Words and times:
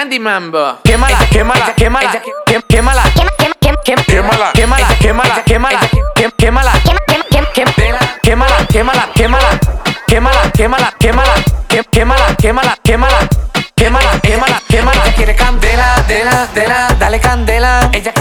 Andy 0.00 0.18
Mambo. 0.18 0.78
Quémala, 0.82 1.18
quémala, 1.30 1.74
quémala, 1.76 2.12
qué- 2.46 2.62
quémala. 2.66 3.02
Quémala. 4.06 4.52
quémala, 4.54 4.86
quémala, 4.98 5.42
quémala, 5.44 5.80
qué- 6.14 6.30
quémala, 6.38 6.72
quémala, 8.22 8.62
quémala, 8.72 9.08
quémala, 9.12 9.58
quémala, 10.06 10.50
quémala, 10.56 10.92
quémala, 10.98 11.34
qué- 11.68 11.84
quémala, 11.92 12.34
quémala, 12.40 12.76
quémala, 12.82 13.18
quémala, 13.76 14.20
quémala, 14.22 14.60
quémala. 14.70 15.02
Ella 15.04 15.12
quiere 15.14 15.34
candela, 15.34 16.04
dela, 16.08 16.48
dela, 16.54 16.96
dale 16.98 17.20
candela. 17.20 17.90
Ella, 17.92 18.12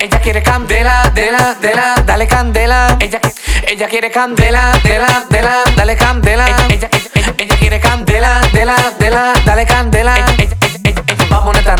ella 0.00 0.18
quiere 0.18 0.42
candela, 0.42 1.08
dela, 1.14 1.54
dela, 1.60 1.94
dale 2.04 2.26
candela. 2.26 2.96
Ella, 2.98 3.20
ella 3.62 3.86
quiere 3.86 4.10
candela, 4.10 4.72
dela, 4.82 5.24
dela, 5.30 5.62
dale 5.76 5.94
candela. 5.94 6.46
Ella, 6.68 6.88
ella, 7.14 7.32
ella 7.36 7.56
quiere 7.56 7.78
candela, 7.78 8.40
dela, 8.52 8.76
dela, 8.98 9.32
dale 9.44 9.64
candela 9.66 10.14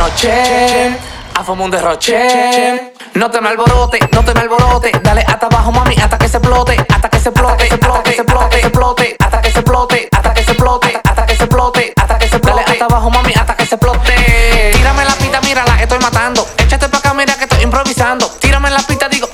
derroche, 0.09 0.99
a 1.35 1.45
fumo 1.45 1.65
un 1.65 1.71
derroche. 1.71 2.93
No 3.15 3.31
te 3.31 3.41
me 3.41 3.49
alborote, 3.49 3.99
no 4.13 4.25
te 4.25 4.33
me 4.33 4.41
alborote. 4.41 4.93
Dale 5.03 5.23
hasta 5.23 5.47
abajo, 5.47 5.73
mami, 5.73 5.97
hasta 5.97 6.17
que 6.17 6.29
se 6.29 6.39
explote, 6.39 6.77
hasta 6.89 7.09
que 7.09 7.19
se 7.19 7.29
explote, 7.29 7.65
hasta 7.65 8.03
que 8.03 8.13
se 8.13 8.21
explote, 8.23 9.17
hasta 9.19 9.41
que 9.41 9.51
se 9.51 9.59
explote, 9.59 10.09
hasta 10.11 10.33
que 10.33 10.43
se 10.43 10.51
explote, 10.51 11.01
hasta 11.05 11.27
que 11.27 11.35
se 11.35 11.43
explote, 11.45 11.93
hasta 11.97 12.19
que 12.19 12.29
se 12.29 12.37
explote. 12.37 12.63
Dale 12.63 12.73
hasta 12.73 12.85
abajo, 12.85 13.11
mami, 13.11 13.33
hasta 13.35 13.57
que 13.57 13.67
se 13.67 13.75
explote. 13.75 14.71
Tírame 14.73 15.05
la 15.05 15.15
pita, 15.15 15.41
mírala, 15.41 15.83
estoy 15.83 15.99
matando. 15.99 16.47
Échate 16.59 16.89
pa' 16.89 16.99
acá, 16.99 17.15
mira 17.15 17.35
que 17.37 17.45
estoy 17.45 17.63
improvisando. 17.63 18.27
Tírame 18.41 18.71
la 18.71 18.79
pita, 18.79 19.09
digo, 19.09 19.29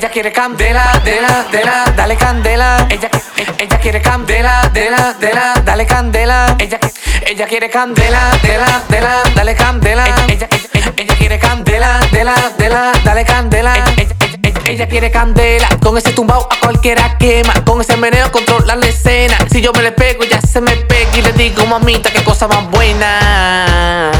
Ella 0.00 0.08
quiere 0.08 0.32
candela, 0.32 0.98
dela, 1.04 1.44
dela, 1.50 1.92
dale 1.94 2.16
candela. 2.16 2.86
Ella, 2.88 3.10
ella, 3.58 3.78
quiere 3.78 4.00
candela, 4.00 4.70
dela, 4.72 5.14
dela, 5.20 5.52
dale 5.62 5.84
candela. 5.84 6.56
Ella, 6.58 6.78
ella 7.26 7.46
quiere 7.46 7.68
candela, 7.68 8.30
dela, 8.40 8.82
dela, 8.88 9.22
dale 9.34 9.54
candela. 9.54 10.06
Ella, 10.26 10.48
ella, 10.72 10.92
ella, 10.96 11.14
quiere 11.16 11.36
candela, 11.36 12.00
dela, 12.10 12.34
dela, 12.56 12.92
dale 13.04 13.24
candela. 13.24 13.74
Ella, 13.94 14.16
ella, 14.64 14.86
quiere 14.88 15.10
candela, 15.10 15.68
con 15.82 15.98
ese 15.98 16.14
tumbao 16.14 16.48
a 16.50 16.56
cualquiera 16.58 17.18
quema. 17.18 17.52
Con 17.62 17.82
ese 17.82 17.98
meneo 17.98 18.32
controla 18.32 18.76
la 18.76 18.86
escena. 18.86 19.36
Si 19.52 19.60
yo 19.60 19.70
me 19.74 19.82
le 19.82 19.92
pego, 19.92 20.24
ya 20.24 20.40
se 20.40 20.62
me 20.62 20.76
pega 20.76 21.14
y 21.18 21.20
le 21.20 21.32
digo, 21.34 21.66
mamita, 21.66 22.08
qué 22.10 22.24
cosa 22.24 22.48
más 22.48 22.70
buena. 22.70 24.12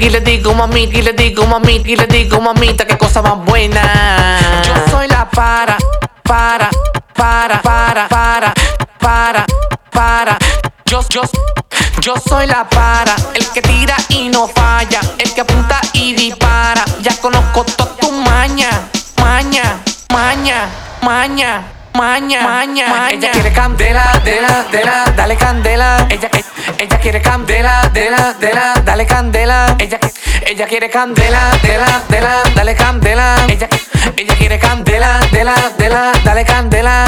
Y 0.00 0.08
le 0.08 0.20
digo 0.20 0.54
mami, 0.54 0.84
y 0.84 1.02
le 1.02 1.12
digo 1.12 1.44
mami, 1.46 1.82
y 1.84 1.94
le 1.94 2.06
digo 2.06 2.40
mamita, 2.40 2.86
qué 2.86 2.96
cosa 2.96 3.20
más 3.20 3.44
buena. 3.44 4.40
Yo, 11.10 11.22
yo, 12.00 12.14
soy 12.28 12.46
la 12.46 12.68
para, 12.68 13.16
el 13.34 13.44
que 13.50 13.60
tira 13.62 13.96
y 14.10 14.28
no 14.28 14.46
falla, 14.46 15.00
el 15.18 15.34
que 15.34 15.40
apunta 15.40 15.80
y 15.92 16.14
dispara. 16.14 16.84
Ya 17.00 17.16
conozco 17.20 17.64
toda 17.64 17.96
tu 17.96 18.12
maña, 18.12 18.70
maña, 19.16 19.80
maña, 20.12 20.68
maña. 21.02 21.62
Maña, 21.92 22.40
maña, 22.40 22.88
maña. 22.88 23.10
Ella 23.10 23.32
quiere 23.32 23.52
candela, 23.52 24.20
dela, 24.24 24.64
dela, 24.70 25.12
dale 25.16 25.36
candela. 25.36 26.06
Ella, 26.08 26.30
ella, 26.78 26.98
quiere 27.00 27.20
candela, 27.20 27.90
dela, 27.92 28.34
dela, 28.38 28.74
dale 28.84 29.06
candela. 29.06 29.76
Ella, 29.76 29.98
ella 30.46 30.66
quiere 30.66 30.88
candela, 30.88 31.50
dela, 31.60 32.02
dela, 32.08 32.42
dale 32.54 32.74
candela. 32.76 33.34
Ella, 33.48 33.68
ella 34.16 34.34
quiere 34.36 34.58
candela, 34.60 35.18
dela, 35.32 35.54
dela, 35.76 36.12
dale 36.22 36.44
candela. 36.44 37.04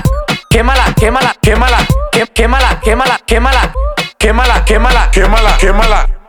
quémala, 0.50 0.84
quémala, 0.96 1.32
quémala, 1.40 1.78
qué- 2.10 2.26
quémala, 2.34 2.80
quémala, 2.82 3.16
quémala, 3.24 3.72
quémala, 4.18 4.64
quémala, 4.64 5.08
Quémala, 5.12 5.56
quémala. 5.58 6.21